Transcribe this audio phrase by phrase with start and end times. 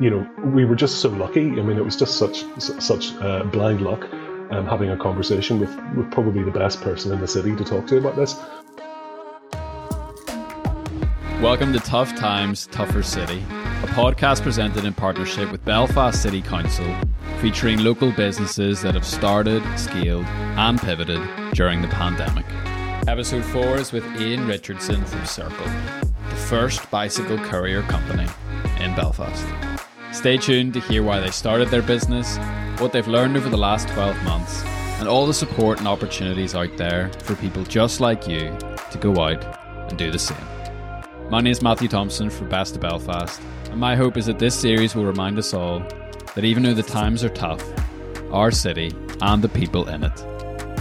[0.00, 1.40] you know, we were just so lucky.
[1.40, 4.04] I mean, it was just such such uh, blind luck
[4.50, 7.86] um, having a conversation with, with probably the best person in the city to talk
[7.86, 8.36] to about this.
[11.40, 16.86] Welcome to Tough Times, Tougher City, a podcast presented in partnership with Belfast City Council,
[17.40, 22.46] featuring local businesses that have started, scaled, and pivoted during the pandemic.
[23.08, 25.66] Episode 4 is with Ian Richardson from Circle,
[26.28, 28.26] the first bicycle courier company
[28.86, 29.44] in Belfast.
[30.12, 32.38] Stay tuned to hear why they started their business,
[32.80, 34.64] what they've learned over the last 12 months,
[34.98, 38.56] and all the support and opportunities out there for people just like you
[38.90, 39.44] to go out
[39.90, 40.38] and do the same.
[41.28, 44.58] My name is Matthew Thompson for Best of Belfast, and my hope is that this
[44.58, 45.80] series will remind us all
[46.34, 47.62] that even though the times are tough,
[48.32, 50.22] our city and the people in it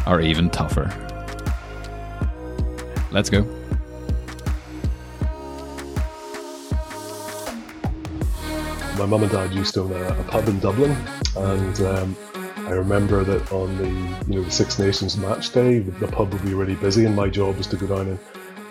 [0.05, 0.87] are even tougher.
[3.11, 3.43] Let's go.
[8.97, 10.95] My mum and dad used to own a, a pub in Dublin,
[11.35, 12.15] and um,
[12.65, 13.89] I remember that on the
[14.31, 17.27] you know the Six Nations match day, the, pub would be really busy, and my
[17.27, 18.19] job was to go down and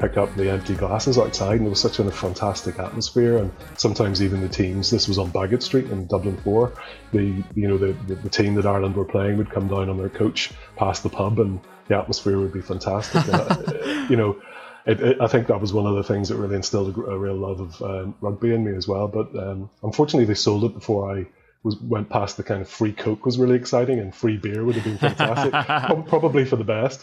[0.00, 3.36] pick up the empty glasses outside, and there was such a fantastic atmosphere.
[3.36, 4.90] And sometimes even the teams.
[4.90, 6.72] This was on Baggot Street in Dublin Four.
[7.12, 9.98] The you know the, the, the team that Ireland were playing would come down on
[9.98, 13.22] their coach past the pub, and the atmosphere would be fantastic.
[13.28, 14.40] and, you know.
[14.86, 17.18] It, it, I think that was one of the things that really instilled a, a
[17.18, 19.08] real love of um, rugby in me as well.
[19.08, 21.26] But um, unfortunately, they sold it before I
[21.64, 24.74] was went past the kind of free Coke was really exciting, and free beer would
[24.76, 25.52] have been fantastic.
[26.08, 27.02] Probably for the best.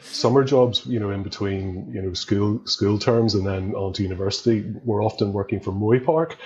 [0.00, 4.02] Summer jobs, you know, in between you know school school terms and then on to
[4.02, 6.38] university, were often working for Moy Park.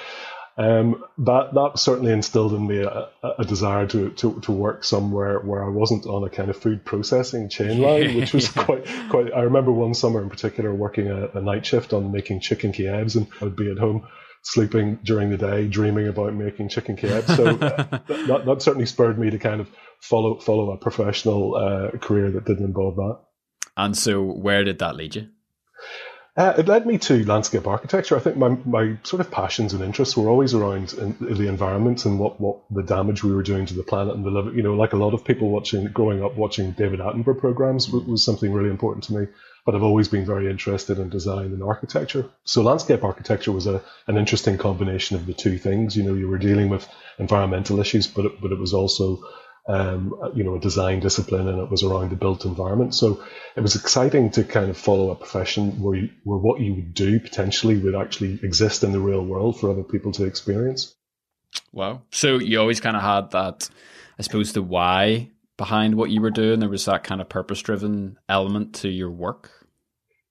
[0.57, 5.39] Um, that that certainly instilled in me a, a desire to, to, to work somewhere
[5.39, 9.33] where I wasn't on a kind of food processing chain line, which was quite quite.
[9.33, 13.17] I remember one summer in particular working a, a night shift on making chicken Kievs,
[13.17, 14.07] and I'd be at home
[14.43, 17.37] sleeping during the day, dreaming about making chicken Kievs.
[17.37, 21.97] So uh, that, that certainly spurred me to kind of follow follow a professional uh,
[21.99, 23.19] career that didn't involve that.
[23.77, 25.29] And so, where did that lead you?
[26.37, 28.17] Uh, it led me to landscape architecture.
[28.17, 31.49] I think my, my sort of passions and interests were always around in, in the
[31.49, 34.63] environment and what, what the damage we were doing to the planet and the you
[34.63, 38.25] know like a lot of people watching growing up watching David Attenborough programs was, was
[38.25, 39.27] something really important to me
[39.67, 42.29] but I've always been very interested in design and architecture.
[42.45, 45.97] So landscape architecture was a, an interesting combination of the two things.
[45.97, 49.23] You know, you were dealing with environmental issues, but it, but it was also
[49.71, 52.93] um, you know, a design discipline and it was around the built environment.
[52.95, 53.23] So
[53.57, 56.93] it was exciting to kind of follow a profession where, you, where what you would
[56.93, 60.95] do potentially would actually exist in the real world for other people to experience.
[61.73, 62.03] Wow.
[62.11, 63.71] So you always kind of had that,
[64.19, 66.59] I suppose, the why behind what you were doing?
[66.59, 69.51] There was that kind of purpose driven element to your work?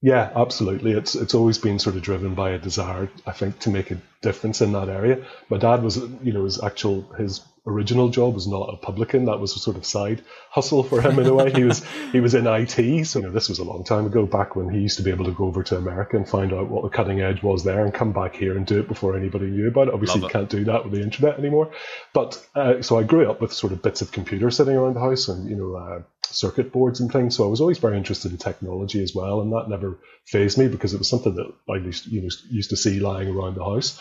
[0.01, 0.93] Yeah, absolutely.
[0.93, 4.01] It's it's always been sort of driven by a desire, I think, to make a
[4.21, 5.25] difference in that area.
[5.49, 9.25] My dad was, you know, his actual his original job was not a publican.
[9.25, 11.51] That was a sort of side hustle for him in a way.
[11.51, 13.05] he was he was in IT.
[13.05, 15.11] So you know, this was a long time ago, back when he used to be
[15.11, 17.83] able to go over to America and find out what the cutting edge was there,
[17.83, 19.93] and come back here and do it before anybody knew about it.
[19.93, 21.71] Obviously, you can't do that with the internet anymore.
[22.13, 25.01] But uh, so I grew up with sort of bits of computer sitting around the
[25.01, 25.75] house, and you know.
[25.75, 29.41] Uh, circuit boards and things so I was always very interested in technology as well
[29.41, 32.69] and that never phased me because it was something that I used, you know, used
[32.69, 33.99] to see lying around the house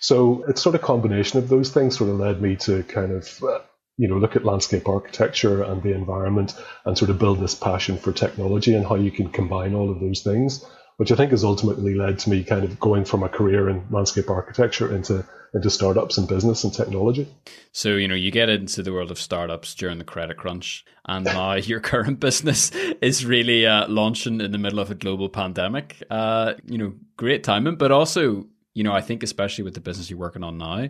[0.00, 3.12] so it's sort of a combination of those things sort of led me to kind
[3.12, 3.60] of uh,
[3.96, 6.54] you know look at landscape architecture and the environment
[6.84, 10.00] and sort of build this passion for technology and how you can combine all of
[10.00, 10.64] those things,
[10.96, 13.84] which I think has ultimately led to me kind of going from a career in
[13.90, 17.26] landscape architecture into into startups and business and technology.
[17.72, 21.24] So, you know, you get into the world of startups during the credit crunch, and
[21.24, 22.70] now your current business
[23.00, 26.02] is really uh, launching in the middle of a global pandemic.
[26.10, 28.46] Uh, you know, great timing, but also
[28.78, 30.88] you know, I think especially with the business you're working on now,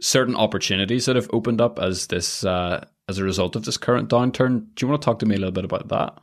[0.00, 4.10] certain opportunities that have opened up as this uh, as a result of this current
[4.10, 4.66] downturn.
[4.74, 6.18] Do you want to talk to me a little bit about that?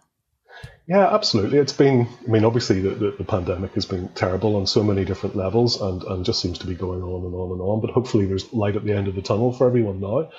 [0.88, 1.58] Yeah, absolutely.
[1.58, 5.04] It's been, I mean, obviously the, the, the, pandemic has been terrible on so many
[5.04, 7.82] different levels and, and just seems to be going on and on and on.
[7.82, 10.30] But hopefully there's light at the end of the tunnel for everyone now.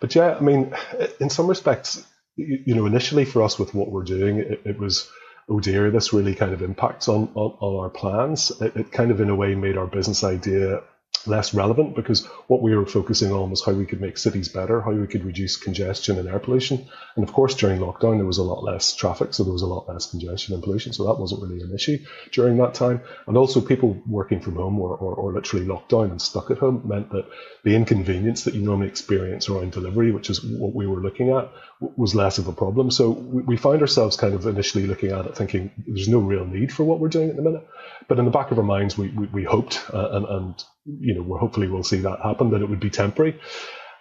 [0.00, 0.74] But yeah, I mean,
[1.18, 2.04] in some respects,
[2.36, 5.08] you, you know, initially for us with what we're doing, it, it was
[5.48, 8.52] oh dear, this really kind of impacts on, on, on our plans.
[8.60, 10.82] It, it, kind of, in a way, made our business idea
[11.26, 14.80] less relevant because what we were focusing on was how we could make cities better,
[14.80, 16.86] how we could reduce congestion and air pollution.
[17.16, 19.66] And of course, during lockdown, there was a lot less traffic, so there was a
[19.66, 20.92] lot less congestion and pollution.
[20.92, 21.98] So that wasn't really an issue
[22.32, 23.00] during that time.
[23.26, 26.58] And also, people working from home or, or, or literally locked down and stuck at
[26.58, 27.26] home meant that
[27.62, 31.50] the inconvenience that you normally experience around delivery, which is what we were looking at,
[31.96, 32.90] was less of a problem.
[32.90, 36.44] So we, we find ourselves kind of initially looking at it thinking there's no real
[36.44, 37.66] need for what we're doing at the minute.
[38.08, 41.14] But in the back of our minds, we, we, we hoped uh, and, and you
[41.14, 43.40] know, hopefully we'll see that happen, that it would be temporary.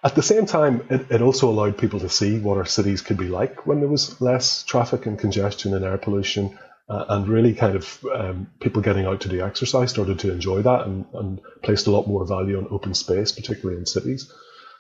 [0.04, 3.18] At the same time, it, it also allowed people to see what our cities could
[3.18, 6.60] be like when there was less traffic and congestion and air pollution,
[6.90, 10.62] uh, and really kind of um, people getting out to do exercise started to enjoy
[10.62, 14.30] that and, and placed a lot more value on open space, particularly in cities.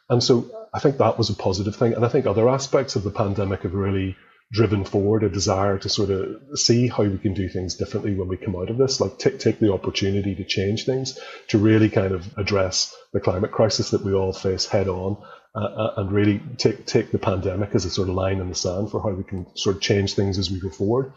[0.09, 1.93] And so I think that was a positive thing.
[1.93, 4.17] And I think other aspects of the pandemic have really
[4.53, 8.27] driven forward a desire to sort of see how we can do things differently when
[8.27, 11.89] we come out of this, like take, take the opportunity to change things, to really
[11.89, 15.17] kind of address the climate crisis that we all face head on,
[15.55, 18.55] uh, uh, and really take, take the pandemic as a sort of line in the
[18.55, 21.11] sand for how we can sort of change things as we go forward.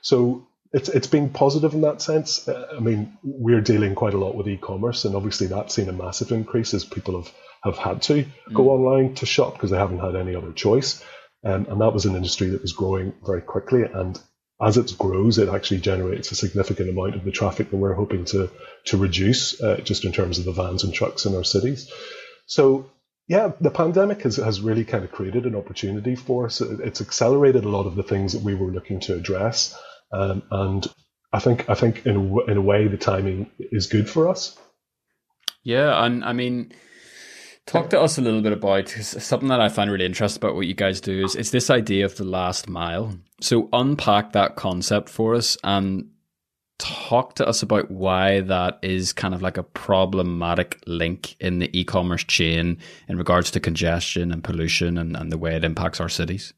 [0.00, 2.46] So it's it's been positive in that sense.
[2.46, 5.92] Uh, I mean, we're dealing quite a lot with e-commerce, and obviously that's seen a
[5.92, 7.32] massive increase as people have
[7.64, 8.52] have had to mm.
[8.52, 11.02] go online to shop because they haven't had any other choice.
[11.44, 13.82] Um, and that was an industry that was growing very quickly.
[13.82, 14.20] And
[14.60, 18.24] as it grows, it actually generates a significant amount of the traffic that we're hoping
[18.26, 18.50] to
[18.86, 21.90] to reduce, uh, just in terms of the vans and trucks in our cities.
[22.46, 22.90] So
[23.28, 26.60] yeah, the pandemic has, has really kind of created an opportunity for us.
[26.62, 29.78] It's accelerated a lot of the things that we were looking to address,
[30.12, 30.86] um, and
[31.32, 34.58] I think I think in a, in a way the timing is good for us.
[35.62, 36.72] Yeah, and I mean
[37.68, 40.66] Talk to us a little bit about something that I find really interesting about what
[40.66, 43.14] you guys do is it's this idea of the last mile.
[43.42, 46.08] So unpack that concept for us and
[46.78, 51.78] talk to us about why that is kind of like a problematic link in the
[51.78, 56.08] e-commerce chain in regards to congestion and pollution and, and the way it impacts our
[56.08, 56.54] cities.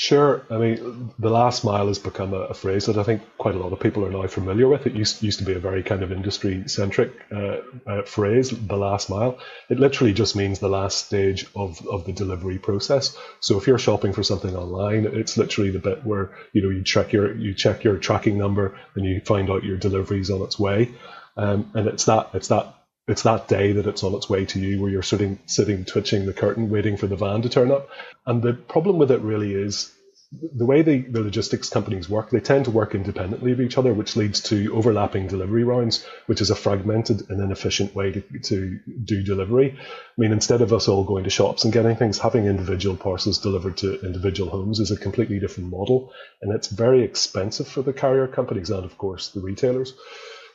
[0.00, 0.46] Sure.
[0.48, 3.58] I mean, the last mile has become a, a, phrase that I think quite a
[3.58, 4.86] lot of people are now familiar with.
[4.86, 8.78] It used, used to be a very kind of industry centric uh, uh, phrase, the
[8.78, 9.38] last mile.
[9.68, 13.14] It literally just means the last stage of, of the delivery process.
[13.40, 16.82] So if you're shopping for something online, it's literally the bit where, you know, you
[16.82, 20.58] check your, you check your tracking number and you find out your delivery's on its
[20.58, 20.94] way.
[21.36, 22.74] Um, and it's that, it's that
[23.10, 26.26] it's that day that it's on its way to you where you're sitting sitting twitching
[26.26, 27.88] the curtain waiting for the van to turn up
[28.26, 29.92] and the problem with it really is
[30.32, 33.92] the way the, the logistics companies work, they tend to work independently of each other,
[33.92, 38.78] which leads to overlapping delivery rounds, which is a fragmented and inefficient way to, to
[39.04, 39.76] do delivery.
[39.76, 43.40] I mean, instead of us all going to shops and getting things, having individual parcels
[43.40, 46.12] delivered to individual homes is a completely different model.
[46.40, 49.94] And it's very expensive for the carrier companies and, of course, the retailers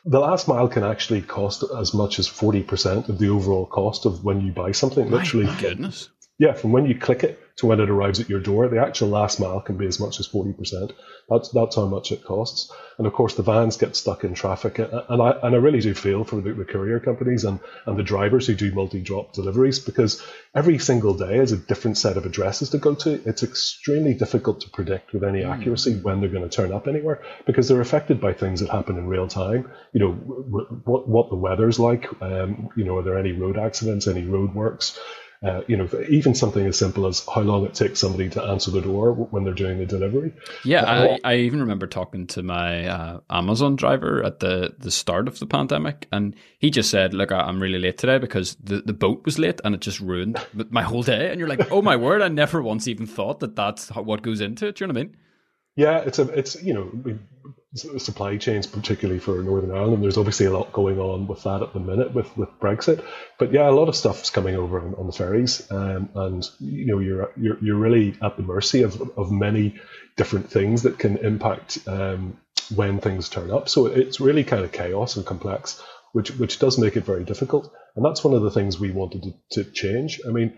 [0.06, 4.24] the last mile can actually cost as much as 40% of the overall cost of
[4.24, 5.10] when you buy something.
[5.10, 5.52] My Literally.
[5.60, 6.10] goodness.
[6.38, 9.08] Yeah, from when you click it to when it arrives at your door, the actual
[9.08, 10.92] last mile can be as much as 40%.
[11.30, 12.70] That's, that's how much it costs.
[12.98, 14.78] And of course, the vans get stuck in traffic.
[14.80, 18.04] And I, and I really do feel for the, the courier companies and, and the
[18.04, 20.22] drivers who do multi drop deliveries because
[20.54, 23.22] every single day is a different set of addresses to go to.
[23.26, 25.52] It's extremely difficult to predict with any hmm.
[25.52, 26.04] accuracy mm.
[26.04, 29.08] when they're going to turn up anywhere because they're affected by things that happen in
[29.08, 29.72] real time.
[29.94, 34.08] You know, what, what the weather's like, um, you know, are there any road accidents,
[34.08, 35.00] any road works?
[35.44, 38.72] Uh, you know, even something as simple as how long it takes somebody to answer
[38.72, 40.34] the door when they're doing the delivery.
[40.64, 44.90] Yeah, uh, I, I, even remember talking to my uh, Amazon driver at the, the
[44.90, 48.82] start of the pandemic, and he just said, "Look, I'm really late today because the,
[48.82, 50.40] the boat was late, and it just ruined
[50.70, 52.22] my whole day." And you're like, "Oh my word!
[52.22, 55.02] I never once even thought that that's what goes into it." Do you know what
[55.02, 55.18] I mean?
[55.76, 57.20] Yeah, it's a it's you know
[57.75, 60.04] supply chains, particularly for Northern Ireland.
[60.04, 63.04] There's obviously a lot going on with that at the minute with, with Brexit,
[63.38, 66.85] but yeah, a lot of stuff's coming over on, on the ferries, um, and you
[66.85, 69.80] know you're, you're you're really at the mercy of of many
[70.16, 72.38] different things that can impact um,
[72.73, 73.68] when things turn up.
[73.68, 75.81] So it's really kind of chaos and complex,
[76.14, 79.23] which which does make it very difficult, and that's one of the things we wanted
[79.23, 80.21] to, to change.
[80.28, 80.57] I mean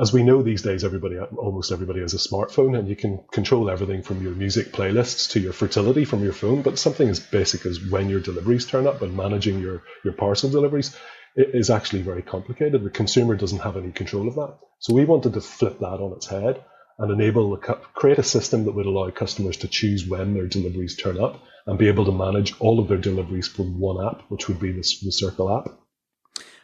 [0.00, 3.70] as we know these days, everybody, almost everybody has a smartphone and you can control
[3.70, 6.62] everything from your music playlists to your fertility from your phone.
[6.62, 10.50] But something as basic as when your deliveries turn up and managing your, your parcel
[10.50, 10.96] deliveries
[11.36, 12.82] is actually very complicated.
[12.82, 14.58] The consumer doesn't have any control of that.
[14.80, 16.62] So we wanted to flip that on its head
[16.98, 21.18] and enable, create a system that would allow customers to choose when their deliveries turn
[21.18, 24.60] up and be able to manage all of their deliveries from one app, which would
[24.60, 25.79] be the, the Circle app.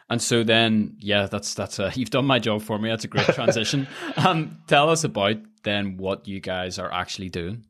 [0.09, 2.89] And so then, yeah, that's that's a, you've done my job for me.
[2.89, 3.87] That's a great transition.
[4.17, 7.65] um, tell us about then what you guys are actually doing.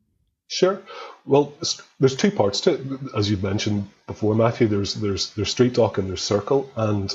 [0.50, 0.82] Sure.
[1.25, 1.53] Well,
[2.00, 2.82] there's two parts to it,
[3.15, 4.67] as you mentioned before, Matthew.
[4.67, 7.13] There's there's there's Street Dock and there's Circle, and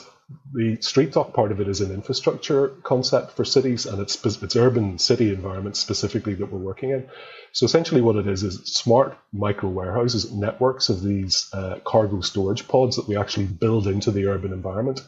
[0.53, 4.57] the Street Dock part of it is an infrastructure concept for cities, and it's it's
[4.57, 7.09] urban city environments specifically that we're working in.
[7.53, 12.69] So essentially, what it is is smart micro warehouses, networks of these uh, cargo storage
[12.69, 15.01] pods that we actually build into the urban environment.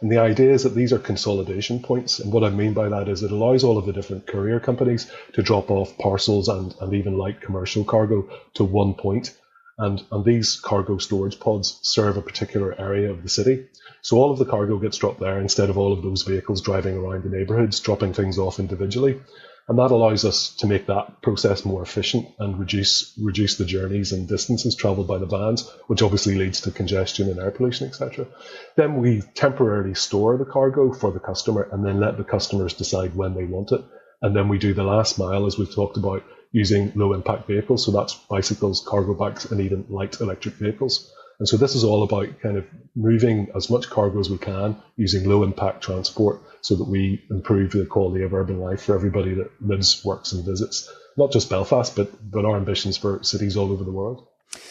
[0.00, 2.20] And the idea is that these are consolidation points.
[2.20, 5.10] And what I mean by that is it allows all of the different courier companies
[5.34, 9.36] to drop off parcels and, and even light commercial cargo to one point
[9.80, 13.66] And, and these cargo storage pods serve a particular area of the city.
[14.02, 16.98] So all of the cargo gets dropped there instead of all of those vehicles driving
[16.98, 19.18] around the neighborhoods, dropping things off individually.
[19.68, 24.12] And that allows us to make that process more efficient and reduce reduce the journeys
[24.12, 28.26] and distances traveled by the vans, which obviously leads to congestion and air pollution, etc.
[28.76, 33.14] Then we temporarily store the cargo for the customer and then let the customers decide
[33.14, 33.82] when they want it.
[34.20, 36.22] And then we do the last mile, as we've talked about,
[36.52, 37.84] using low impact vehicles.
[37.84, 41.12] So that's bicycles, cargo bikes, and even light electric vehicles.
[41.38, 44.76] And so this is all about kind of moving as much cargo as we can
[44.96, 49.34] using low impact transport so that we improve the quality of urban life for everybody
[49.34, 53.72] that lives, works, and visits, not just Belfast, but, but our ambitions for cities all
[53.72, 54.26] over the world.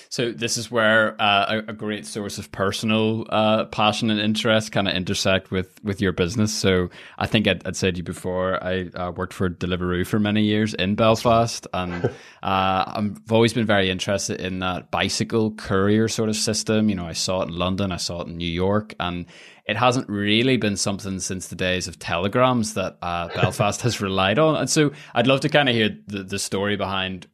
[0.10, 4.72] So this is where uh, a, a, great source of personal uh, passion and interest
[4.74, 6.54] kind of intersect with with your business.
[6.54, 10.20] So I think I'd, I'd said to you before, I uh, worked for Deliveroo for
[10.20, 12.06] many years in Belfast, and
[12.44, 16.90] uh, I've always been very interested in that bicycle courier sort of system.
[16.90, 19.28] You know, I saw it in London, I saw it in New York, and
[19.66, 24.40] it hasn't really been something since the days of telegrams that uh, Belfast has relied
[24.40, 24.56] on.
[24.56, 27.28] And so I'd love to kind of hear the, the story behind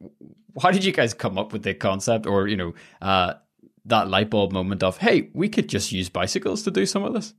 [0.60, 3.34] how did you guys come up with the concept or, you know, uh,
[3.84, 7.14] that light bulb moment of, hey, we could just use bicycles to do some of
[7.14, 7.34] this?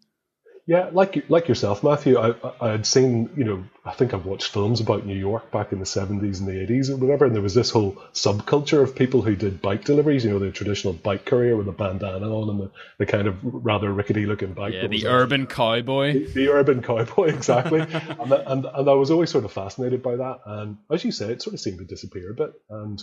[0.68, 2.20] Yeah, like like yourself, Matthew.
[2.20, 5.72] I I had seen, you know, I think I've watched films about New York back
[5.72, 8.94] in the seventies and the eighties or whatever, and there was this whole subculture of
[8.94, 10.26] people who did bike deliveries.
[10.26, 13.38] You know, the traditional bike courier with a bandana on and the, the kind of
[13.42, 14.74] rather rickety looking bike.
[14.74, 16.14] Yeah, the urban like, cowboy.
[16.14, 17.80] The, the, urban cowboy, exactly.
[18.20, 20.42] and, and and I was always sort of fascinated by that.
[20.46, 22.52] And as you say, it sort of seemed to disappear a bit.
[22.70, 23.02] And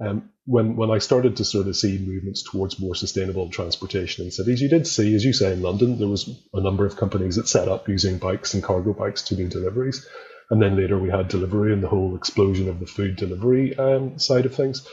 [0.00, 4.30] um, when when I started to sort of see movements towards more sustainable transportation in
[4.30, 7.36] cities, you did see, as you say, in London, there was a number of companies
[7.36, 10.06] that set up using bikes and cargo bikes to do deliveries,
[10.50, 14.18] and then later we had Deliveroo and the whole explosion of the food delivery um,
[14.18, 14.86] side of things.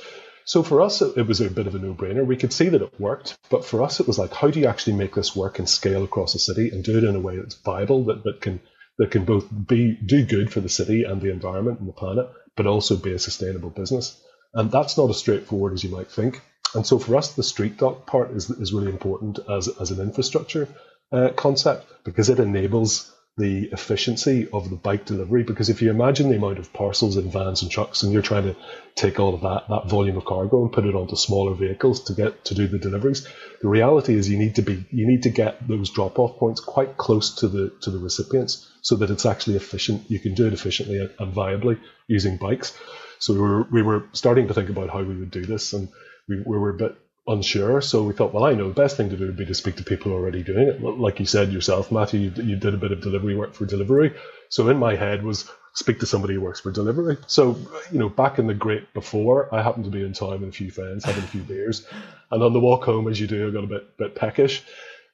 [0.47, 2.25] So for us, it, it was a bit of a no-brainer.
[2.25, 4.67] We could see that it worked, but for us, it was like, how do you
[4.67, 7.37] actually make this work and scale across a city and do it in a way
[7.37, 8.59] that's viable, that, that can
[8.97, 12.29] that can both be do good for the city and the environment and the planet,
[12.55, 14.21] but also be a sustainable business.
[14.55, 16.41] And that's not as straightforward as you might think.
[16.73, 19.99] And so for us, the street dock part is, is really important as, as an
[19.99, 20.67] infrastructure
[21.11, 25.43] uh, concept because it enables the efficiency of the bike delivery.
[25.43, 28.43] Because if you imagine the amount of parcels in vans and trucks, and you're trying
[28.43, 28.55] to
[28.95, 32.13] take all of that that volume of cargo and put it onto smaller vehicles to
[32.13, 33.27] get to do the deliveries,
[33.61, 36.61] the reality is you need to be you need to get those drop off points
[36.61, 40.09] quite close to the to the recipients so that it's actually efficient.
[40.09, 42.77] You can do it efficiently and viably using bikes.
[43.25, 45.89] So we were, we were starting to think about how we would do this, and
[46.27, 46.95] we, we were a bit
[47.27, 47.81] unsure.
[47.81, 49.77] So we thought, well, I know the best thing to do would be to speak
[49.77, 50.79] to people who are already doing it.
[50.79, 54.15] Like you said yourself, Matthew, you, you did a bit of delivery work for Deliveroo.
[54.49, 57.17] So in my head was speak to somebody who works for Deliveroo.
[57.25, 57.57] So,
[57.91, 60.51] you know, back in the great before, I happened to be in town with a
[60.51, 61.87] few friends, having a few beers.
[62.29, 64.63] And on the walk home, as you do, I got a bit, bit peckish.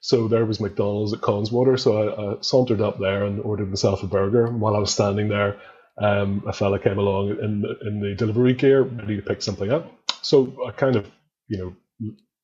[0.00, 1.80] So there was McDonald's at Connswater.
[1.80, 4.46] So I, I sauntered up there and ordered myself a burger.
[4.46, 5.56] And while I was standing there,
[5.98, 9.70] um, a fella came along in the, in the delivery gear ready to pick something
[9.70, 9.92] up.
[10.22, 11.10] So I kind of,
[11.48, 11.76] you know,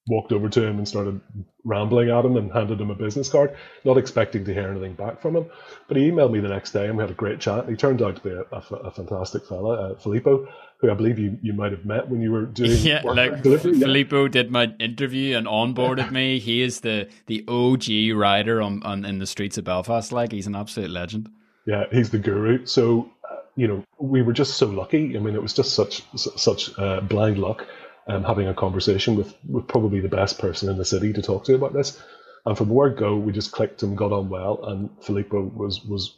[0.09, 1.21] walked over to him and started
[1.65, 5.21] rambling at him and handed him a business card, not expecting to hear anything back
[5.21, 5.47] from him.
[5.87, 7.69] But he emailed me the next day and we had a great chat.
[7.69, 10.49] He turned out to be a, a, a fantastic fella, uh, Filippo,
[10.81, 14.25] who I believe you, you might have met when you were doing yeah, like Filippo
[14.25, 14.29] yeah.
[14.29, 16.39] did my interview and onboarded me.
[16.39, 20.13] He is the the OG rider on, on in the streets of Belfast.
[20.13, 21.29] Like he's an absolute legend.
[21.67, 22.65] Yeah, he's the guru.
[22.65, 23.11] So
[23.59, 25.17] you know, we were just so lucky.
[25.17, 27.67] I mean, it was just such such uh, blind luck
[28.07, 31.45] um, having a conversation with, with probably the best person in the city to talk
[31.47, 32.01] to about this.
[32.47, 34.65] And from word go, we just clicked and got on well.
[34.65, 36.17] And Filippo was was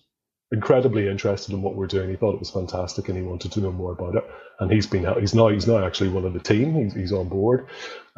[0.52, 2.10] incredibly interested in what we're doing.
[2.10, 4.24] He thought it was fantastic, and he wanted to know more about it.
[4.58, 6.74] And he's been he's now he's now actually one of the team.
[6.74, 7.68] He's, he's on board,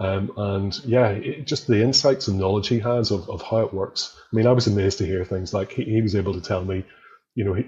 [0.00, 3.72] um, and yeah, it, just the insights and knowledge he has of, of how it
[3.72, 4.16] works.
[4.32, 6.64] I mean, I was amazed to hear things like he, he was able to tell
[6.64, 6.84] me,
[7.34, 7.66] you know, he,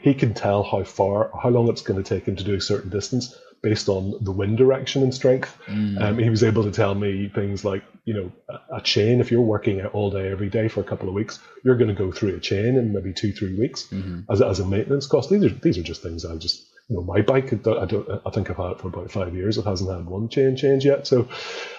[0.00, 2.60] he can tell how far, how long it's going to take him to do a
[2.60, 5.56] certain distance based on the wind direction and strength.
[5.66, 6.00] Mm.
[6.00, 9.30] Um, he was able to tell me things like, you know, a, a, chain, if
[9.30, 11.94] you're working out all day, every day for a couple of weeks, you're going to
[11.94, 14.30] go through a chain in maybe two, three weeks mm-hmm.
[14.30, 15.30] as, as a maintenance cost.
[15.30, 18.30] These are, these are just things I just, you know, my bike, I, don't, I
[18.30, 19.56] think I've had it for about five years.
[19.56, 21.06] It hasn't had one chain change yet.
[21.06, 21.26] So,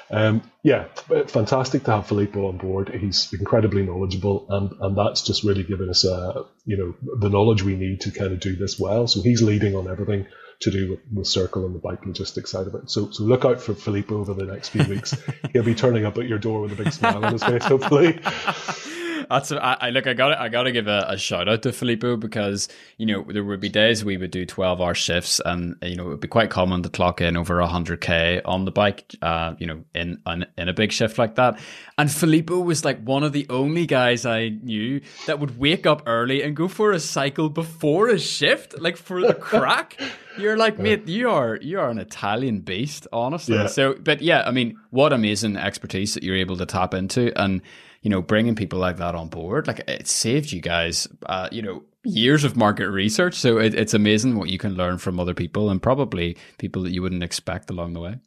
[0.10, 0.86] um, yeah,
[1.27, 2.89] fantastic to have Filippo on board.
[2.89, 7.62] He's incredibly knowledgeable, and, and that's just really given us, uh, you know, the knowledge
[7.62, 9.05] we need to kind of do this well.
[9.05, 10.25] So he's leading on everything
[10.62, 12.89] to do with, with Circle and the bike logistics side of it.
[12.89, 15.15] So so look out for Filippo over the next few weeks.
[15.53, 18.20] He'll be turning up at your door with a big smile on his face, hopefully.
[19.30, 20.08] That's I, I look.
[20.08, 23.24] I got I got to give a, a, shout out to Filippo because you know
[23.24, 26.20] there would be days we would do twelve hour shifts, and you know it would
[26.20, 29.15] be quite common to clock in over hundred k on the bike.
[29.22, 31.60] Uh, you know, in, in in a big shift like that.
[31.98, 36.03] And Filippo was like one of the only guys I knew that would wake up
[36.06, 40.00] early and go for a cycle before a shift, like for the crack.
[40.38, 43.56] You're like, mate, you are you are an Italian beast, honestly.
[43.56, 43.68] Yeah.
[43.68, 47.62] So, but yeah, I mean, what amazing expertise that you're able to tap into, and
[48.03, 51.62] you know, bringing people like that on board, like it saved you guys, uh, you
[51.62, 53.33] know, years of market research.
[53.33, 56.91] So it, it's amazing what you can learn from other people, and probably people that
[56.91, 58.19] you wouldn't expect along the way.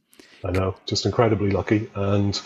[0.45, 2.41] I know, just incredibly lucky, and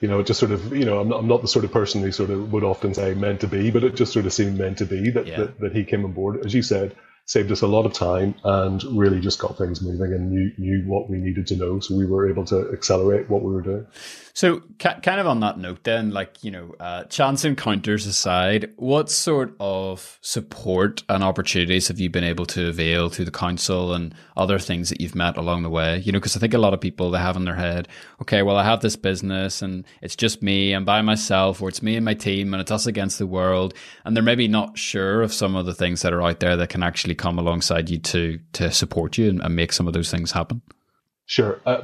[0.00, 1.72] you know, it just sort of, you know, I'm not, I'm not the sort of
[1.72, 4.32] person who sort of would often say meant to be, but it just sort of
[4.32, 5.38] seemed meant to be that, yeah.
[5.38, 6.44] that, that, he came on board.
[6.44, 6.94] As you said,
[7.26, 10.88] saved us a lot of time and really just got things moving and knew, knew
[10.88, 11.80] what we needed to know.
[11.80, 13.86] So we were able to accelerate what we were doing.
[14.36, 19.10] So, kind of on that note, then, like, you know, uh, chance encounters aside, what
[19.10, 24.14] sort of support and opportunities have you been able to avail to the council and
[24.36, 26.00] other things that you've met along the way?
[26.00, 27.88] You know, because I think a lot of people, they have in their head,
[28.20, 31.80] okay, well, I have this business and it's just me and by myself, or it's
[31.80, 33.72] me and my team and it's us against the world.
[34.04, 36.68] And they're maybe not sure of some of the things that are out there that
[36.68, 40.10] can actually come alongside you to, to support you and, and make some of those
[40.10, 40.62] things happen.
[41.26, 41.60] Sure.
[41.66, 41.82] Uh,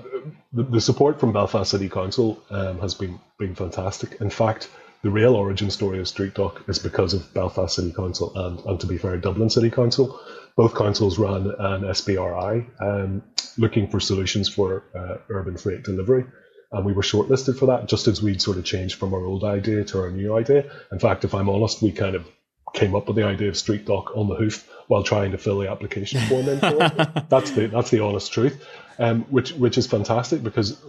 [0.53, 4.21] the, the, support from Belfast City Council um, has been been fantastic.
[4.21, 4.69] In fact,
[5.03, 8.79] the real origin story of Street Dock is because of Belfast City Council and, and
[8.81, 10.21] to be fair, Dublin City Council.
[10.57, 13.23] Both councils ran an SBRI um,
[13.59, 16.25] looking for solutions for uh, urban freight delivery.
[16.71, 19.45] And we were shortlisted for that just as we'd sort of changed from our old
[19.45, 20.71] idea to our new idea.
[20.93, 22.27] In fact, if I'm honest, we kind of
[22.73, 25.59] came up with the idea of Street Dock on the hoof while trying to fill
[25.59, 26.77] the application form in for
[27.29, 28.63] that's the that's the honest truth
[28.99, 30.81] um, which which is fantastic because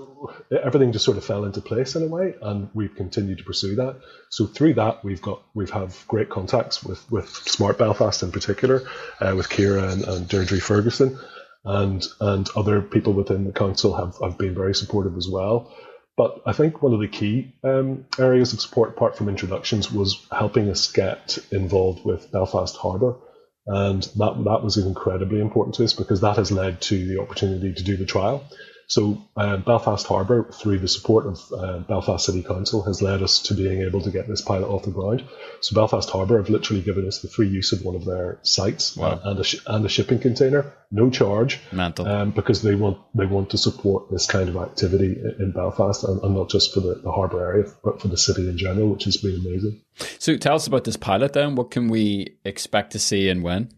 [0.63, 3.75] everything just sort of fell into place in a way, and we've continued to pursue
[3.75, 3.99] that.
[4.29, 8.83] So through that, we've got we've have great contacts with with Smart Belfast in particular,
[9.19, 11.17] uh, with Kira and, and Deirdre Ferguson,
[11.65, 15.73] and and other people within the council have, have been very supportive as well.
[16.15, 20.27] But I think one of the key um, areas of support, apart from introductions, was
[20.31, 23.15] helping us get involved with Belfast Harbour
[23.65, 27.73] and that, that was incredibly important to us because that has led to the opportunity
[27.73, 28.43] to do the trial.
[28.87, 33.41] So uh, Belfast Harbour, through the support of uh, Belfast City Council, has led us
[33.43, 35.23] to being able to get this pilot off the ground.
[35.61, 38.95] So Belfast Harbour have literally given us the free use of one of their sites
[38.97, 39.19] wow.
[39.23, 41.59] and, a sh- and a shipping container, no charge,
[42.07, 46.21] um, because they want they want to support this kind of activity in Belfast, and,
[46.21, 49.05] and not just for the, the harbour area, but for the city in general, which
[49.05, 49.81] has been amazing.
[50.19, 51.55] So tell us about this pilot then.
[51.55, 53.69] What can we expect to see and when?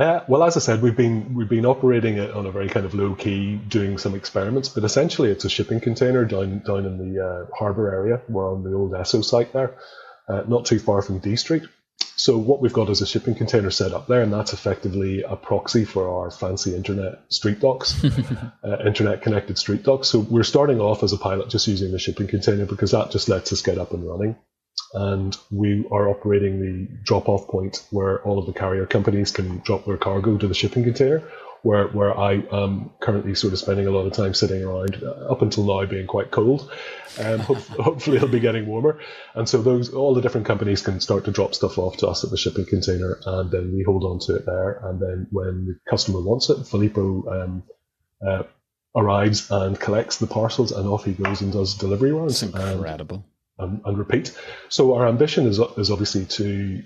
[0.00, 2.86] Uh, well, as I said, we've been we've been operating it on a very kind
[2.86, 4.70] of low key, doing some experiments.
[4.70, 8.22] But essentially, it's a shipping container down down in the uh, harbour area.
[8.26, 9.76] We're on the old Esso site there,
[10.26, 11.64] uh, not too far from Dee Street.
[12.16, 15.36] So what we've got is a shipping container set up there, and that's effectively a
[15.36, 18.02] proxy for our fancy internet street docks,
[18.64, 20.08] uh, internet connected street docks.
[20.08, 23.28] So we're starting off as a pilot just using the shipping container because that just
[23.28, 24.36] lets us get up and running
[24.92, 29.58] and we are operating the drop off point where all of the carrier companies can
[29.58, 31.22] drop their cargo to the shipping container.
[31.62, 35.30] Where, where I am currently sort of spending a lot of time sitting around, uh,
[35.30, 36.72] up until now being quite cold.
[37.22, 38.98] Um, hopefully it'll be getting warmer.
[39.34, 42.24] And so those all the different companies can start to drop stuff off to us
[42.24, 44.80] at the shipping container, and then we hold on to it there.
[44.84, 47.62] And then when the customer wants it, Filippo um,
[48.26, 48.44] uh,
[48.96, 52.40] arrives and collects the parcels, and off he goes and does delivery rounds.
[52.40, 53.26] That's incredible.
[53.60, 54.36] And and, repeat.
[54.68, 56.82] So our ambition is, is obviously to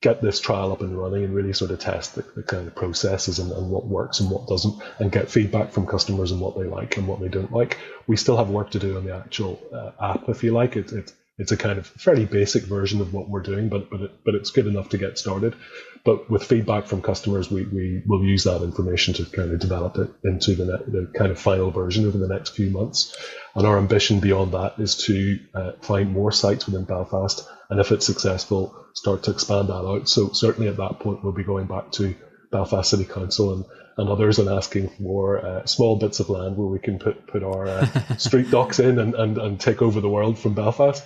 [0.00, 2.74] get this trial up and running and really sort of test the, the kind of
[2.74, 6.56] processes and, and, what works and what doesn't and get feedback from customers and what
[6.56, 7.78] they like and what they don't like.
[8.06, 10.76] We still have work to do on the actual uh, app, if you like.
[10.76, 14.00] It, it, it's a kind of fairly basic version of what we're doing, but but
[14.00, 15.56] it, but it's good enough to get started.
[16.04, 19.98] But with feedback from customers, we, we will use that information to kind of develop
[19.98, 23.16] it into the, the kind of final version over the next few months.
[23.54, 27.90] And our ambition beyond that is to uh, find more sites within Belfast, and if
[27.90, 30.08] it's successful, start to expand that out.
[30.08, 32.14] So certainly at that point, we'll be going back to
[32.52, 33.64] Belfast City Council and,
[33.96, 37.42] and others and asking for uh, small bits of land where we can put put
[37.42, 41.04] our uh, street docks in and, and, and take over the world from Belfast.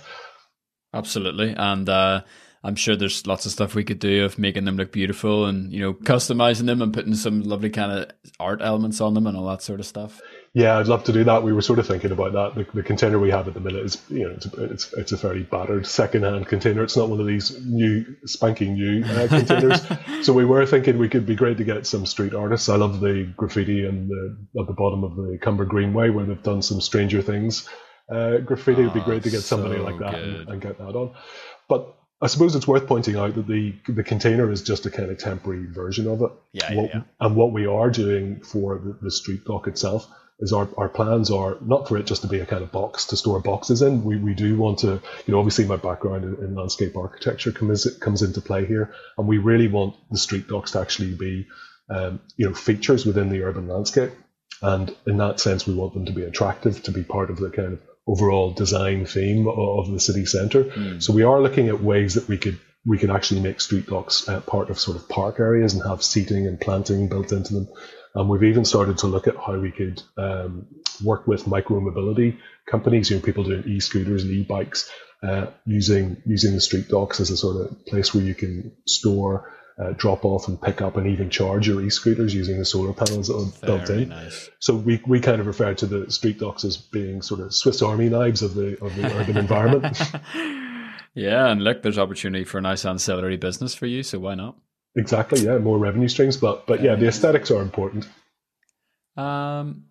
[0.93, 2.21] Absolutely, and uh,
[2.63, 5.71] I'm sure there's lots of stuff we could do of making them look beautiful and
[5.71, 9.37] you know customizing them and putting some lovely kind of art elements on them and
[9.37, 10.21] all that sort of stuff.
[10.53, 11.43] Yeah, I'd love to do that.
[11.43, 12.55] We were sort of thinking about that.
[12.55, 15.11] The, the container we have at the minute is, you know, it's a, it's, it's
[15.11, 16.81] a very battered second-hand container.
[16.81, 19.85] It's not one of these new, spanking new uh, containers.
[20.23, 22.69] so we were thinking we could be great to get some street artists.
[22.69, 26.41] I love the graffiti and the, at the bottom of the Comber Greenway where they've
[26.41, 27.69] done some Stranger Things
[28.09, 28.81] uh, graffiti.
[28.81, 31.13] It'd be great to get somebody so like that and, and, get that on.
[31.67, 35.11] But I suppose it's worth pointing out that the the container is just a kind
[35.11, 36.31] of temporary version of it.
[36.53, 37.01] Yeah, what, yeah.
[37.19, 40.07] And what we are doing for the, the street dock itself
[40.39, 43.05] is our, our plans are not for it just to be a kind of box
[43.05, 44.03] to store boxes in.
[44.03, 47.85] We, we do want to, you know, obviously my background in, in landscape architecture comes
[47.99, 51.47] comes into play here, and we really want the street docks to actually be,
[51.89, 54.11] um, you know, features within the urban landscape.
[54.61, 57.49] And in that sense, we want them to be attractive, to be part of the
[57.49, 60.63] kind of overall design theme of the city centre.
[60.63, 61.03] Mm.
[61.03, 64.29] So we are looking at ways that we could we could actually make street docks
[64.29, 67.67] uh, part of sort of park areas and have seating and planting built into them.
[68.15, 70.67] And we've even started to look at how we could um,
[71.03, 74.89] work with micro mobility companies, you know, people doing e-scooters and e-bikes,
[75.21, 79.51] uh, using using the street docks as a sort of place where you can store,
[79.79, 83.27] uh, drop off, and pick up, and even charge your e-scooters using the solar panels
[83.27, 84.09] that are built in.
[84.09, 84.49] nice.
[84.59, 87.81] So we, we kind of refer to the street docks as being sort of Swiss
[87.81, 89.99] Army knives of the of the urban environment.
[91.13, 94.55] Yeah, and look, there's opportunity for a nice ancillary business for you, so why not?
[94.95, 98.07] Exactly, yeah, more revenue streams, but but yeah, the aesthetics are important.
[99.15, 99.85] Um,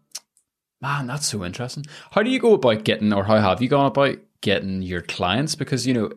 [0.81, 1.85] man, that's so interesting.
[2.13, 5.57] How do you go about getting, or how have you gone about getting your clients?
[5.57, 6.11] Because you know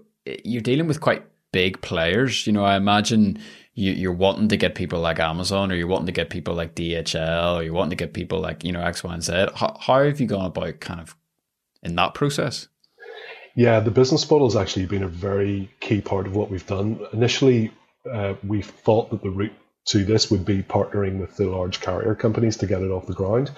[0.44, 2.46] you're dealing with quite big players.
[2.46, 3.40] You know, I imagine
[3.74, 6.76] you, you're wanting to get people like Amazon, or you're wanting to get people like
[6.76, 9.48] DHL, or you're wanting to get people like you know X, Y, and Z.
[9.56, 11.16] How, how have you gone about kind of
[11.84, 12.68] in that process?
[13.56, 17.00] Yeah, the business model has actually been a very key part of what we've done.
[17.14, 17.72] Initially,
[18.10, 19.54] uh, we thought that the route
[19.86, 23.14] to this would be partnering with the large carrier companies to get it off the
[23.14, 23.52] ground.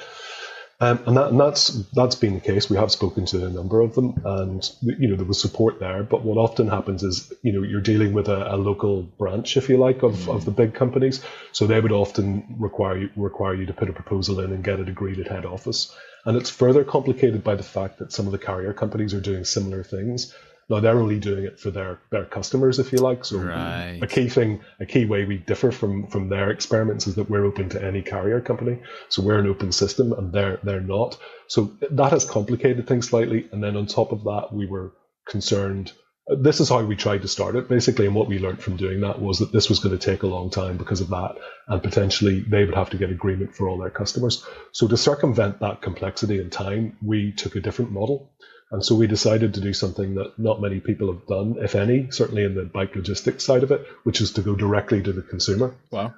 [0.81, 2.67] Um, and, that, and that's that's been the case.
[2.67, 6.01] We have spoken to a number of them, and you know there was support there.
[6.01, 9.69] But what often happens is you know you're dealing with a, a local branch, if
[9.69, 11.23] you like, of, of the big companies.
[11.51, 14.79] So they would often require you, require you to put a proposal in and get
[14.79, 15.95] it agreed at head office.
[16.25, 19.45] And it's further complicated by the fact that some of the carrier companies are doing
[19.45, 20.33] similar things.
[20.71, 23.25] Now they're only doing it for their, their customers, if you like.
[23.25, 23.99] So Right.
[24.01, 27.45] a key thing, a key way we differ from from their experiments is that we're
[27.45, 28.79] open to any carrier company.
[29.09, 31.17] So we're an open system, and they're they're not.
[31.47, 33.49] So that has complicated things slightly.
[33.51, 34.93] And then on top of that, we were
[35.27, 35.91] concerned.
[36.27, 38.05] This is how we tried to start it, basically.
[38.05, 40.27] And what we learned from doing that was that this was going to take a
[40.27, 41.35] long time because of that,
[41.67, 44.45] and potentially they would have to get agreement for all their customers.
[44.71, 48.31] So to circumvent that complexity and time, we took a different model.
[48.71, 52.09] And so we decided to do something that not many people have done, if any,
[52.09, 55.21] certainly in the bike logistics side of it, which is to go directly to the
[55.21, 55.75] consumer.
[55.91, 56.13] Wow.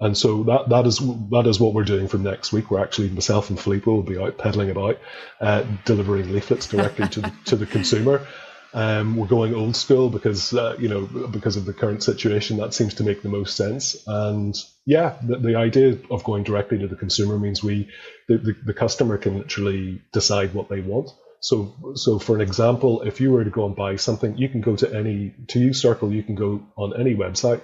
[0.00, 0.98] And so that that is
[1.30, 2.70] that is what we're doing from next week.
[2.70, 4.98] We're actually myself and Filippo will be out pedaling about,
[5.40, 8.26] uh, delivering leaflets directly to the, to the consumer.
[8.72, 12.72] Um, we're going old school because uh, you know because of the current situation that
[12.72, 14.02] seems to make the most sense.
[14.06, 14.54] And
[14.86, 17.90] yeah, the, the idea of going directly to the consumer means we
[18.28, 21.10] the, the, the customer can literally decide what they want.
[21.40, 24.60] So, so for an example, if you were to go and buy something, you can
[24.60, 26.12] go to any to use Circle.
[26.12, 27.60] You can go on any website.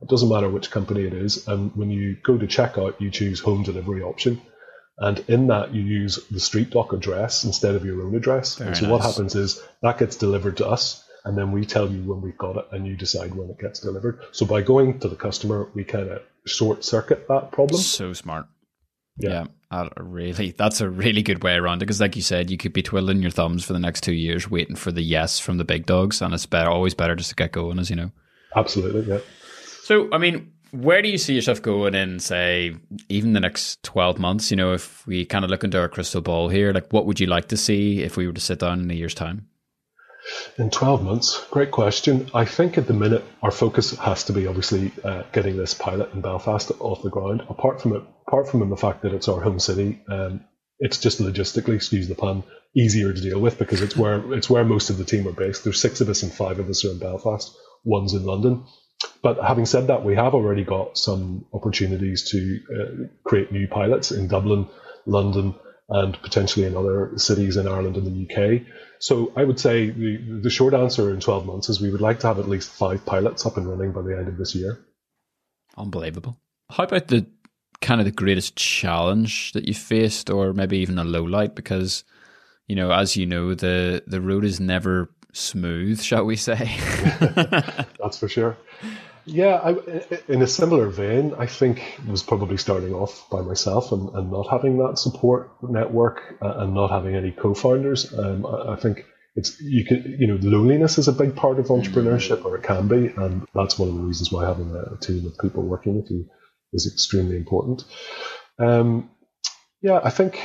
[0.00, 3.38] It doesn't matter which company it is, and when you go to checkout, you choose
[3.38, 4.42] home delivery option,
[4.98, 8.56] and in that you use the street dock address instead of your own address.
[8.56, 11.88] Very and so what happens is that gets delivered to us, and then we tell
[11.88, 14.18] you when we've got it, and you decide when it gets delivered.
[14.32, 17.80] So by going to the customer, we kind of short circuit that problem.
[17.80, 18.46] So smart.
[19.16, 19.30] Yeah.
[19.30, 22.50] Yeah, that a really that's a really good way around it because, like you said,
[22.50, 25.38] you could be twiddling your thumbs for the next two years, waiting for the yes
[25.38, 27.96] from the big dogs, and it's better always better just to get going, as you
[27.96, 28.10] know.
[28.56, 29.20] Absolutely, yeah.
[29.82, 32.74] So, I mean, where do you see yourself going in, say,
[33.08, 34.50] even the next twelve months?
[34.50, 37.20] You know, if we kind of look into our crystal ball here, like, what would
[37.20, 39.48] you like to see if we were to sit down in a year's time?
[40.58, 42.30] In 12 months, great question.
[42.34, 46.12] I think at the minute our focus has to be obviously uh, getting this pilot
[46.14, 47.42] in Belfast off the ground.
[47.48, 50.44] Apart from it, apart from the fact that it's our home city, um,
[50.78, 52.44] it's just logistically, excuse the pun,
[52.76, 55.64] easier to deal with because it's where it's where most of the team are based.
[55.64, 57.54] There's six of us and five of us are in Belfast.
[57.84, 58.64] One's in London.
[59.22, 64.12] But having said that, we have already got some opportunities to uh, create new pilots
[64.12, 64.68] in Dublin,
[65.06, 65.54] London,
[65.88, 68.62] and potentially in other cities in Ireland and the UK.
[68.98, 72.20] So I would say the, the short answer in 12 months is we would like
[72.20, 74.78] to have at least five pilots up and running by the end of this year.
[75.76, 76.38] Unbelievable.
[76.70, 77.26] How about the
[77.80, 81.54] kind of the greatest challenge that you faced, or maybe even a low light?
[81.54, 82.04] Because
[82.68, 86.54] you know, as you know, the the road is never smooth, shall we say?
[88.00, 88.56] That's for sure.
[89.24, 89.70] Yeah, I,
[90.28, 94.48] in a similar vein, I think was probably starting off by myself and, and not
[94.50, 98.12] having that support network uh, and not having any co-founders.
[98.12, 99.04] Um, I, I think
[99.36, 102.88] it's you can you know loneliness is a big part of entrepreneurship, or it can
[102.88, 105.96] be, and that's one of the reasons why having a, a team of people working
[105.96, 106.28] with you
[106.72, 107.84] is extremely important.
[108.58, 109.10] Um,
[109.80, 110.38] yeah, I think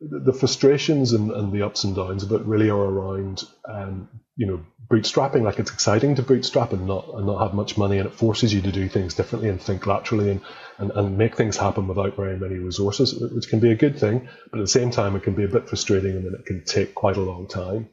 [0.00, 4.46] the frustrations and, and, the ups and downs of it really are around, um, you
[4.46, 5.42] know, bootstrapping.
[5.42, 8.52] Like it's exciting to bootstrap and not and not have much money, and it forces
[8.52, 10.40] you to do things differently and think laterally and,
[10.78, 14.28] and, and make things happen without very many resources, which can be a good thing.
[14.50, 16.64] But at the same time, it can be a bit frustrating, and then it can
[16.64, 17.88] take quite a long time.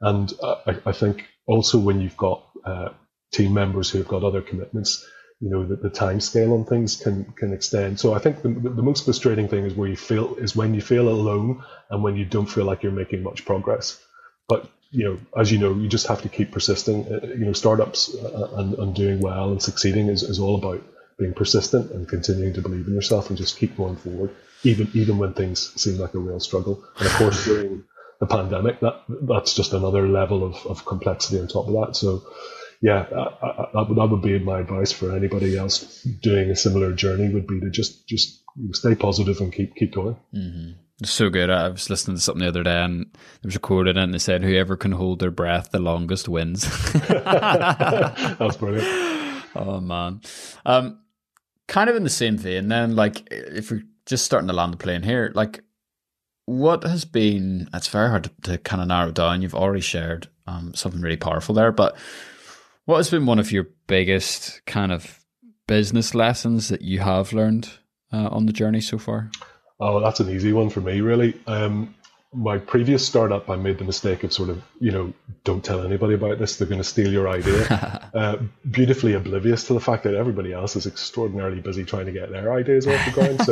[0.00, 2.88] And I, I think also when you've got uh,
[3.32, 5.06] team members who have got other commitments,
[5.40, 7.98] you know the, the time scale on things can can extend.
[7.98, 10.82] So I think the, the most frustrating thing is where you feel is when you
[10.82, 14.02] feel alone and when you don't feel like you're making much progress.
[14.48, 17.06] But you know, as you know, you just have to keep persisting.
[17.06, 20.82] Uh, you know, startups uh, and, and doing well and succeeding is, is all about
[21.18, 25.18] being persistent and continuing to believe in yourself and just keep going forward, even even
[25.18, 26.84] when things seem like a real struggle.
[26.98, 27.84] And of course, during
[28.18, 31.96] the pandemic, that that's just another level of, of complexity on top of that.
[31.96, 32.24] So
[32.80, 36.56] yeah, I, I, that, would, that would be my advice for anybody else doing a
[36.56, 40.16] similar journey would be to just just stay positive and keep keep going.
[40.34, 40.70] Mm-hmm.
[41.04, 41.48] So good.
[41.48, 43.06] I was listening to something the other day and
[43.42, 45.78] it was a quote in it and they said, Whoever can hold their breath the
[45.78, 46.62] longest wins.
[46.92, 49.44] That's brilliant.
[49.54, 50.20] Oh, man.
[50.66, 51.00] Um,
[51.68, 54.76] kind of in the same vein, then, like, if we're just starting to land the
[54.76, 55.64] plane here, like,
[56.44, 59.40] what has been, it's very hard to, to kind of narrow down.
[59.40, 61.96] You've already shared um, something really powerful there, but
[62.90, 65.20] what has been one of your biggest kind of
[65.68, 67.70] business lessons that you have learned
[68.12, 69.30] uh, on the journey so far?
[69.78, 71.38] Oh, that's an easy one for me, really.
[71.46, 71.94] Um,
[72.32, 75.12] my previous startup, I made the mistake of sort of, you know,
[75.42, 76.56] don't tell anybody about this.
[76.56, 78.10] They're going to steal your idea.
[78.14, 78.36] uh,
[78.70, 82.52] beautifully oblivious to the fact that everybody else is extraordinarily busy trying to get their
[82.52, 83.42] ideas off the ground.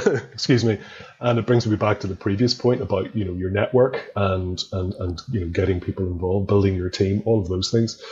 [0.00, 0.78] So, excuse me.
[1.20, 4.62] And it brings me back to the previous point about, you know, your network and,
[4.72, 8.02] and, and, you know, getting people involved, building your team, all of those things.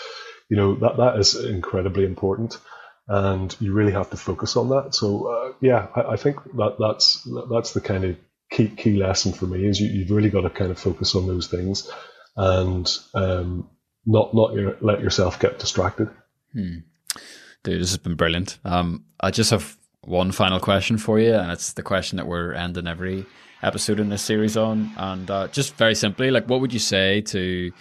[0.51, 2.59] You know, that, that is incredibly important
[3.09, 4.95] and you really have to focus on that.
[4.95, 8.17] So, uh, yeah, I, I think that that's, that's the kind of
[8.51, 11.27] key key lesson for me is you, you've really got to kind of focus on
[11.27, 11.91] those things
[12.37, 13.69] and um,
[14.05, 16.09] not not your, let yourself get distracted.
[16.53, 16.79] Hmm.
[17.63, 18.59] Dude, this has been brilliant.
[18.65, 22.53] Um, I just have one final question for you, and it's the question that we're
[22.53, 23.27] ending every
[23.63, 24.93] episode in this series on.
[24.97, 27.73] And uh, just very simply, like, what would you say to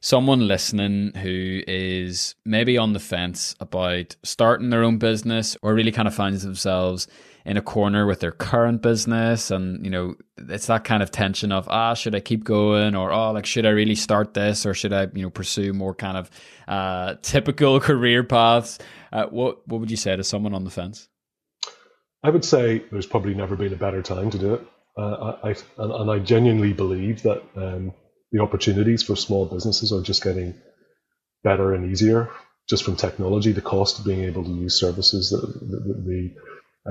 [0.00, 5.92] someone listening who is maybe on the fence about starting their own business or really
[5.92, 7.08] kind of finds themselves
[7.46, 11.52] in a corner with their current business and you know it's that kind of tension
[11.52, 12.94] of ah should i keep going?
[12.94, 15.94] or oh like should i really start this or should i you know pursue more
[15.94, 16.30] kind of
[16.68, 18.78] uh, typical career paths?
[19.12, 21.08] Uh, what what would you say to someone on the fence?
[22.22, 24.66] I would say there's probably never been a better time to do it.
[24.98, 27.92] Uh, I, I and, i genuinely believe that um,
[28.32, 30.54] the opportunities for small businesses are just getting
[31.44, 32.30] better and easier
[32.66, 36.34] just from technology the cost of being able to use services the, the, the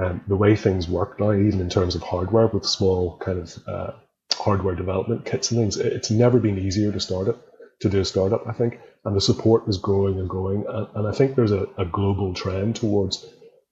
[0.02, 3.68] um, the way things work now, even in terms of hardware with small kind of
[3.68, 3.92] uh,
[4.34, 7.38] hardware development kits and things, it's never been easier to start it,
[7.82, 8.80] to do a startup, I think.
[9.06, 10.66] And the support is growing and growing.
[10.68, 13.26] And, and I think there's a, a global trend towards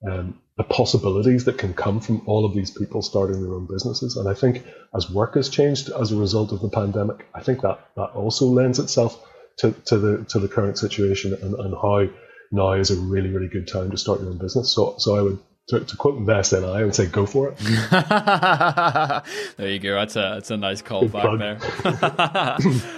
[0.08, 4.16] um, the possibilities that can come from all of these people starting their own businesses.
[4.16, 7.62] And I think as work has changed as a result of the pandemic, I think
[7.62, 9.20] that that also lends itself
[9.58, 12.08] to, to the to the current situation and, and how
[12.52, 14.72] now is a really, really good time to start your own business.
[14.72, 17.58] So so I would to, to quote Invest NI, I would say go for it.
[19.56, 19.94] there you go.
[19.94, 21.58] That's a that's a nice callback there.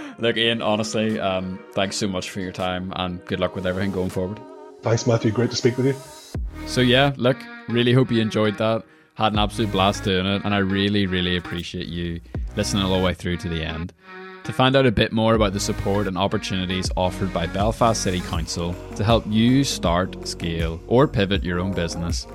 [0.18, 3.92] Look, Ian, honestly, um, thanks so much for your time and good luck with everything
[3.92, 4.40] going forward.
[4.82, 5.30] Thanks, Matthew.
[5.30, 5.94] Great to speak with you.
[6.66, 7.36] So yeah, look,
[7.68, 8.82] really hope you enjoyed that.
[9.14, 12.20] Had an absolute blast doing it, and I really, really appreciate you
[12.54, 13.92] listening all the way through to the end.
[14.44, 18.20] To find out a bit more about the support and opportunities offered by Belfast City
[18.20, 22.26] Council to help you start, scale, or pivot your own business,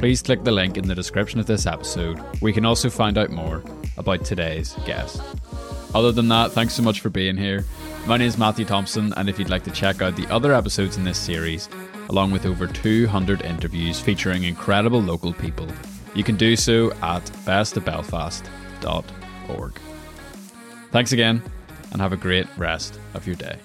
[0.00, 3.18] please click the link in the description of this episode where you can also find
[3.18, 3.62] out more
[3.98, 5.20] about today's guest.
[5.94, 7.66] Other than that, thanks so much for being here.
[8.06, 10.96] My name is Matthew Thompson, and if you'd like to check out the other episodes
[10.96, 11.68] in this series,
[12.08, 15.68] along with over 200 interviews featuring incredible local people,
[16.14, 19.80] you can do so at bestofbelfast.org.
[20.92, 21.42] Thanks again,
[21.92, 23.58] and have a great rest of your day.